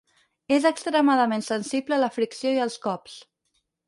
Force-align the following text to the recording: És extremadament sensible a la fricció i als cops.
És 0.55 0.63
extremadament 0.69 1.45
sensible 1.47 1.97
a 1.97 1.99
la 2.05 2.09
fricció 2.15 2.55
i 2.57 2.57
als 2.65 2.79
cops. 2.87 3.19